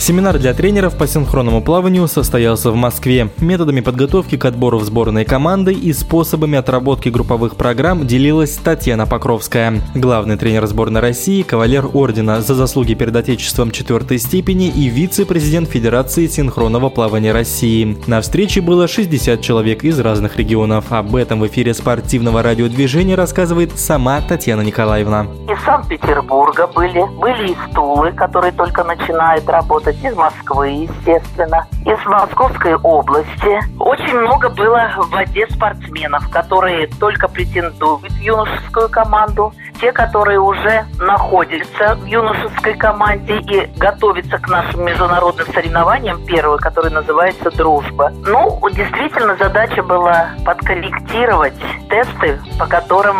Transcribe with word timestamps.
Семинар 0.00 0.38
для 0.38 0.54
тренеров 0.54 0.96
по 0.96 1.06
синхронному 1.06 1.60
плаванию 1.60 2.08
состоялся 2.08 2.70
в 2.70 2.74
Москве. 2.74 3.28
Методами 3.36 3.80
подготовки 3.80 4.38
к 4.38 4.44
отбору 4.46 4.78
в 4.78 4.84
сборной 4.84 5.26
команды 5.26 5.74
и 5.74 5.92
способами 5.92 6.56
отработки 6.56 7.10
групповых 7.10 7.54
программ 7.54 8.06
делилась 8.06 8.56
Татьяна 8.56 9.06
Покровская. 9.06 9.74
Главный 9.94 10.38
тренер 10.38 10.66
сборной 10.66 11.02
России, 11.02 11.42
кавалер 11.42 11.86
ордена 11.92 12.40
за 12.40 12.54
заслуги 12.54 12.94
перед 12.94 13.14
Отечеством 13.14 13.70
четвертой 13.70 14.16
степени 14.18 14.68
и 14.68 14.88
вице-президент 14.88 15.68
Федерации 15.68 16.26
синхронного 16.28 16.88
плавания 16.88 17.32
России. 17.32 17.98
На 18.06 18.22
встрече 18.22 18.62
было 18.62 18.88
60 18.88 19.42
человек 19.42 19.84
из 19.84 20.00
разных 20.00 20.38
регионов. 20.38 20.86
Об 20.88 21.14
этом 21.14 21.40
в 21.40 21.46
эфире 21.48 21.74
спортивного 21.74 22.42
радиодвижения 22.42 23.16
рассказывает 23.16 23.78
сама 23.78 24.22
Татьяна 24.22 24.62
Николаевна. 24.62 25.26
Из 25.46 25.62
Санкт-Петербурга 25.62 26.66
были, 26.68 27.04
были 27.20 27.52
из 27.52 27.74
Тулы, 27.74 28.12
которые 28.12 28.52
только 28.52 28.82
начинают 28.82 29.46
работать 29.46 29.89
работать 29.90 30.04
из 30.04 30.16
Москвы, 30.16 30.68
естественно, 30.68 31.66
из 31.84 32.06
Московской 32.06 32.74
области. 32.76 33.60
Очень 33.78 34.18
много 34.20 34.48
было 34.48 34.90
в 34.96 35.10
воде 35.10 35.46
спортсменов, 35.50 36.28
которые 36.30 36.86
только 36.98 37.28
претендуют 37.28 38.12
в 38.12 38.20
юношескую 38.20 38.88
команду, 38.88 39.52
те, 39.80 39.92
которые 39.92 40.38
уже 40.38 40.84
находятся 40.98 41.94
в 41.96 42.04
юношеской 42.04 42.74
команде 42.74 43.38
и 43.38 43.66
готовятся 43.78 44.38
к 44.38 44.48
нашим 44.48 44.84
международным 44.84 45.46
соревнованиям, 45.52 46.24
первый, 46.26 46.58
который 46.58 46.90
называется 46.90 47.50
«Дружба». 47.50 48.12
Ну, 48.26 48.60
действительно, 48.70 49.36
задача 49.36 49.82
была 49.82 50.30
подкорректировать 50.44 51.54
тесты, 51.88 52.38
по 52.58 52.66
которым 52.66 53.16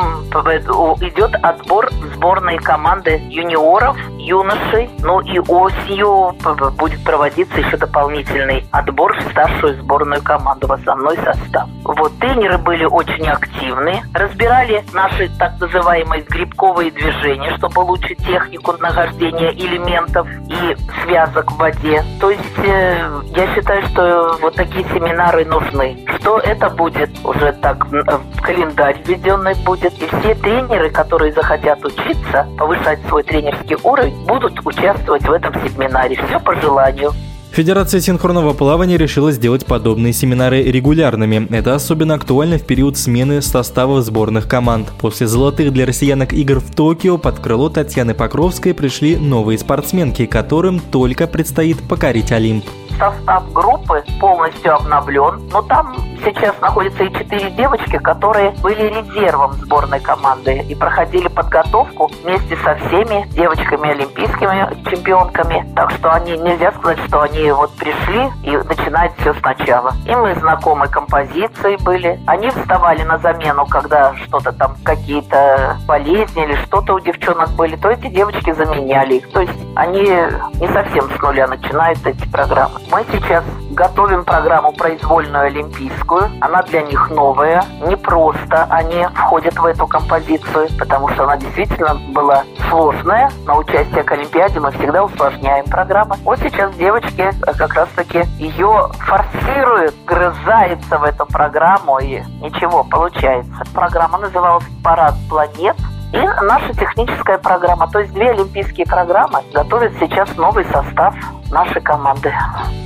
идет 1.01 1.35
отбор 1.43 1.89
сборной 2.21 2.59
команды 2.59 3.19
юниоров, 3.31 3.97
юношей. 4.19 4.91
Ну 5.03 5.21
и 5.21 5.39
осенью 5.39 6.37
будет 6.77 7.03
проводиться 7.03 7.59
еще 7.59 7.79
дополнительный 7.79 8.67
отбор 8.71 9.17
в 9.19 9.31
старшую 9.31 9.81
сборную 9.81 10.23
команду 10.23 10.67
в 10.67 10.73
основной 10.73 11.17
состав. 11.17 11.69
Вот 11.83 12.19
тренеры 12.19 12.59
были 12.59 12.85
очень 12.85 13.27
активны, 13.27 14.03
разбирали 14.13 14.85
наши 14.93 15.31
так 15.39 15.59
называемые 15.59 16.23
грибковые 16.23 16.91
движения, 16.91 17.57
чтобы 17.57 17.83
улучшить 17.83 18.19
технику 18.19 18.75
нахождения 18.79 19.53
элементов 19.53 20.29
и 20.29 20.77
связок 21.03 21.51
в 21.53 21.57
воде. 21.57 22.05
То 22.21 22.31
есть 22.31 22.59
э, 22.59 23.23
я 23.35 23.55
считаю, 23.55 23.83
что 23.89 24.37
вот 24.43 24.55
такие 24.57 24.85
семинары 24.89 25.47
нужны. 25.47 26.05
Что 26.19 26.39
это 26.39 26.69
будет 26.69 27.11
уже 27.25 27.53
так 27.55 27.87
в 27.87 28.43
календарь 28.43 29.01
введенный 29.07 29.55
будет. 29.65 29.95
И 29.95 30.07
все 30.07 30.35
тренеры, 30.35 30.91
которые 30.91 31.33
захотят 31.33 31.83
учиться, 31.85 32.10
повышать 32.59 33.01
свой 33.09 33.23
тренерский 33.23 33.77
уровень, 33.83 34.15
будут 34.27 34.59
участвовать 34.65 35.23
в 35.23 35.33
этом 35.33 35.55
семинаре. 35.69 36.17
Все 36.17 36.41
по 36.41 36.55
желанию. 36.61 37.13
Федерация 37.53 38.01
синхронного 38.01 38.53
плавания 38.53 38.97
решила 38.97 39.33
сделать 39.33 39.67
подобные 39.67 40.13
семинары 40.13 40.63
регулярными. 40.63 41.49
Это 41.51 41.75
особенно 41.75 42.15
актуально 42.15 42.59
в 42.59 42.63
период 42.65 42.97
смены 42.97 43.43
состава 43.43 44.03
сборных 44.03 44.47
команд. 44.47 44.89
После 45.01 45.27
золотых 45.27 45.73
для 45.73 45.85
россиянок 45.85 46.33
игр 46.33 46.61
в 46.61 46.73
Токио 46.75 47.19
под 47.19 47.41
крыло 47.41 47.69
Татьяны 47.69 48.15
Покровской 48.15 48.73
пришли 48.73 49.17
новые 49.17 49.59
спортсменки, 49.59 50.27
которым 50.27 50.79
только 50.79 51.27
предстоит 51.27 51.79
покорить 51.89 52.31
Олимп 52.31 52.65
состав 53.01 53.51
группы 53.53 54.05
полностью 54.21 54.75
обновлен, 54.75 55.49
но 55.51 55.63
там 55.63 55.97
сейчас 56.23 56.55
находятся 56.61 57.05
и 57.05 57.13
четыре 57.13 57.51
девочки, 57.51 57.97
которые 57.97 58.51
были 58.63 58.89
резервом 58.89 59.53
сборной 59.55 60.01
команды 60.01 60.59
и 60.59 60.75
проходили 60.75 61.29
подготовку 61.29 62.11
вместе 62.23 62.57
со 62.59 62.75
всеми 62.77 63.27
девочками 63.31 63.91
олимпийскими 63.91 64.91
чемпионками. 64.91 65.67
Так 65.75 65.91
что 65.93 66.13
они, 66.13 66.37
нельзя 66.37 66.73
сказать, 66.73 66.99
что 67.09 67.23
они 67.23 67.51
вот 67.53 67.73
пришли 67.77 68.31
и 68.45 68.57
начинают 68.57 69.15
все 69.19 69.33
сначала. 69.35 69.95
И 70.07 70.15
мы 70.15 70.35
знакомы 70.35 70.89
композиции 70.89 71.77
были. 71.83 72.21
Они 72.27 72.51
вставали 72.51 73.03
на 73.03 73.19
замену, 73.19 73.65
когда 73.67 74.15
что-то 74.17 74.53
там, 74.53 74.77
какие-то 74.85 75.79
болезни 75.87 76.45
или 76.45 76.55
что-то 76.67 76.95
у 76.95 77.01
девчонок 77.01 77.51
были, 77.51 77.77
то 77.77 77.89
эти 77.89 78.09
девочки 78.09 78.53
заменяли 78.53 79.15
их. 79.15 79.33
То 79.33 79.41
есть 79.41 79.55
они 79.75 80.03
не 80.03 80.69
совсем 80.69 81.11
с 81.17 81.23
нуля 81.23 81.47
начинают 81.47 82.05
эти 82.07 82.29
программы. 82.29 82.81
Мы 82.91 83.05
сейчас 83.13 83.45
готовим 83.71 84.25
программу 84.25 84.73
произвольную 84.73 85.47
олимпийскую. 85.47 86.29
Она 86.41 86.61
для 86.63 86.83
них 86.83 87.09
новая. 87.11 87.63
Не 87.87 87.97
просто 87.97 88.67
они 88.69 89.07
входят 89.15 89.57
в 89.57 89.65
эту 89.65 89.87
композицию, 89.87 90.69
потому 90.77 91.09
что 91.11 91.23
она 91.23 91.37
действительно 91.37 91.95
была 92.13 92.43
сложная. 92.69 93.31
На 93.47 93.57
участие 93.57 94.03
к 94.03 94.11
Олимпиаде 94.11 94.59
мы 94.59 94.73
всегда 94.73 95.05
усложняем 95.05 95.67
программу. 95.67 96.17
Вот 96.25 96.41
сейчас 96.41 96.75
девочки 96.75 97.21
э, 97.21 97.55
как 97.55 97.75
раз-таки 97.75 98.25
ее 98.39 98.89
форсируют, 98.99 99.95
грызаются 100.05 100.99
в 100.99 101.05
эту 101.05 101.27
программу, 101.27 102.01
и 102.01 102.21
ничего, 102.41 102.83
получается. 102.83 103.53
Программа 103.73 104.19
называлась 104.19 104.65
«Парад 104.83 105.15
планет». 105.29 105.77
И 106.13 106.19
наша 106.19 106.75
техническая 106.75 107.39
программа, 107.39 107.89
то 107.91 108.01
есть 108.01 108.13
две 108.13 108.31
олимпийские 108.31 108.87
программы, 108.87 109.41
готовят 109.55 109.93
сейчас 110.01 110.29
новый 110.37 110.65
состав 110.65 111.15
нашей 111.51 111.81
команды. 111.81 112.33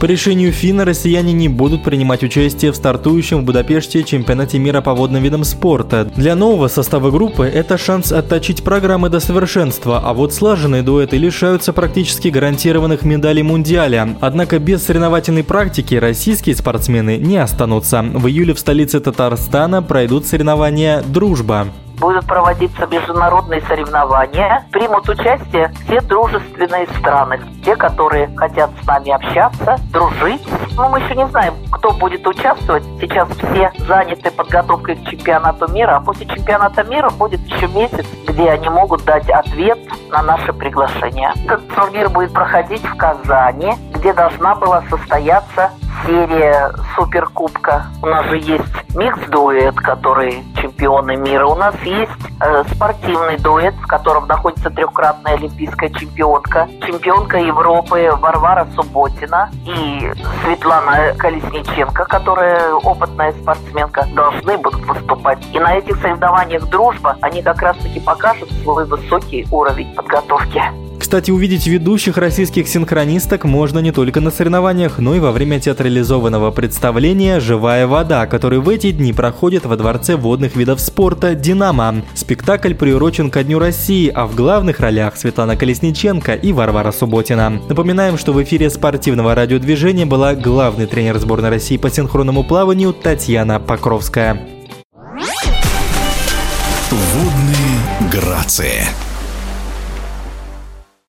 По 0.01 0.05
решению 0.05 0.53
ФИНа 0.53 0.85
россияне 0.85 1.33
не 1.33 1.49
будут 1.49 1.85
принимать 1.85 2.23
участие 2.23 2.73
в 2.73 2.77
стартующем 2.77 3.41
в 3.41 3.45
Будапеште 3.45 4.03
чемпионате 4.05 4.59
мира 4.59 4.81
по 4.81 4.95
водным 4.95 5.23
видам 5.23 5.45
спорта. 5.45 6.05
Для 6.17 6.35
нового 6.35 6.69
состава 6.69 7.11
группы 7.11 7.47
это 7.47 7.79
шанс 7.79 8.13
отточить 8.13 8.63
программы 8.63 9.09
до 9.09 9.21
совершенства, 9.21 10.03
а 10.05 10.13
вот 10.13 10.35
слаженные 10.35 10.83
дуэты 10.83 11.17
лишаются 11.17 11.73
практически 11.73 12.29
гарантированных 12.29 13.05
медалей 13.05 13.43
Мундиаля. 13.43 14.17
Однако 14.21 14.59
без 14.59 14.85
соревновательной 14.85 15.45
практики 15.45 15.95
российские 15.95 16.57
спортсмены 16.57 17.17
не 17.17 17.39
останутся. 17.39 18.03
В 18.03 18.27
июле 18.27 18.55
в 18.55 18.59
столице 18.59 19.01
Татарстана 19.01 19.83
пройдут 19.83 20.27
соревнования 20.27 21.03
«Дружба» 21.03 21.69
будут 21.99 22.27
проводиться 22.27 22.87
международные 22.87 23.61
соревнования. 23.63 24.67
Примут 24.71 25.09
участие 25.09 25.73
все 25.87 26.01
дружественные 26.01 26.87
страны, 26.99 27.41
те, 27.65 27.77
которые 27.77 28.35
хотят 28.37 28.71
с 28.83 28.87
нами 28.87 29.11
общаться, 29.11 29.77
дружить. 29.93 30.43
Но 30.77 30.89
мы 30.89 31.01
еще 31.01 31.15
не 31.15 31.27
знаем, 31.29 31.55
кто 31.71 31.93
будет 31.93 32.27
участвовать. 32.27 32.85
Сейчас 33.01 33.29
все 33.29 33.73
заняты 33.87 34.31
подготовкой 34.31 34.97
к 34.97 35.09
чемпионату 35.09 35.71
мира, 35.73 35.97
а 35.97 36.01
после 36.01 36.27
чемпионата 36.27 36.83
мира 36.85 37.11
будет 37.11 37.41
еще 37.41 37.69
месяц, 37.69 38.07
где 38.27 38.51
они 38.51 38.69
могут 38.69 39.05
дать 39.05 39.29
ответ 39.31 39.79
на 40.11 40.23
наше 40.23 40.53
приглашение. 40.53 41.33
Этот 41.45 41.69
турнир 41.75 42.09
будет 42.09 42.33
проходить 42.33 42.85
в 42.85 42.97
Казани, 42.97 43.75
где 44.05 44.13
должна 44.13 44.55
была 44.55 44.83
состояться 44.91 45.71
серия 46.07 46.71
Суперкубка. 46.95 47.87
У 48.03 48.07
нас 48.07 48.27
же 48.27 48.37
есть 48.37 48.95
микс-дуэт, 48.95 49.77
который 49.77 50.45
чемпионы 50.61 51.17
мира. 51.17 51.47
У 51.47 51.55
нас 51.55 51.75
есть 51.85 52.11
э, 52.39 52.65
спортивный 52.75 53.39
дуэт, 53.39 53.75
в 53.77 53.87
котором 53.87 54.27
находится 54.27 54.69
трехкратная 54.69 55.37
олимпийская 55.37 55.89
чемпионка, 55.89 56.69
чемпионка 56.87 57.39
Европы 57.39 58.11
Варвара 58.21 58.69
Субботина 58.75 59.49
и 59.65 60.13
Светлана 60.45 61.15
Колесниченко, 61.17 62.05
которая 62.05 62.75
опытная 62.75 63.33
спортсменка, 63.33 64.07
должны 64.15 64.59
будут 64.59 64.85
выступать. 64.85 65.39
И 65.55 65.59
на 65.59 65.77
этих 65.77 65.97
соревнованиях 66.03 66.65
«Дружба» 66.65 67.17
они 67.23 67.43
как 67.43 67.63
раз-таки 67.63 68.01
покажут 68.01 68.51
свой 68.63 68.85
высокий 68.85 69.49
уровень 69.51 69.95
подготовки. 69.95 70.63
Кстати, 70.99 71.31
увидеть 71.31 71.67
ведущих 71.67 72.17
российских 72.17 72.67
синхронисток 72.67 73.45
можно 73.45 73.79
не 73.79 73.93
только 73.93 74.21
на 74.21 74.31
соревнованиях, 74.31 74.99
но 74.99 75.15
и 75.15 75.21
во 75.21 75.33
время 75.33 75.61
театрализованного 75.61 76.51
представления 76.51 77.41
«Живая 77.41 77.87
вода», 77.87 78.27
который 78.27 78.59
в 78.59 78.69
эти 78.69 78.91
дни 78.91 79.13
проходит 79.13 79.67
во 79.67 79.77
Дворце 79.77 80.17
водных 80.17 80.57
видов 80.57 80.81
спорта 80.81 81.35
«Динамо». 81.35 82.03
Спектакль 82.15 82.75
приурочен 82.75 83.31
ко 83.31 83.45
Дню 83.45 83.59
России, 83.59 84.11
а 84.13 84.27
в 84.27 84.35
главных 84.35 84.81
ролях 84.81 85.17
Светлана 85.17 85.57
Колесниченко 85.57 86.35
и 86.35 86.53
Варвара 86.53 86.91
Субботина. 86.91 87.61
Напоминаем, 87.69 88.19
что 88.19 88.33
в 88.33 88.43
эфире 88.43 88.71
спортивного 88.71 89.35
радиодвижения 89.35 90.07
была 90.07 90.35
главный 90.35 90.87
тренер 90.87 91.19
сборной 91.19 91.51
России 91.51 91.77
по 91.77 91.91
синхронному 91.91 92.45
плаванию 92.45 92.93
Татьяна 92.93 93.61
Покровская. 93.61 94.41
Водные 96.91 98.11
грации. 98.13 98.85